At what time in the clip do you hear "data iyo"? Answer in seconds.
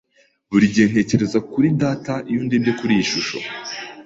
1.81-2.41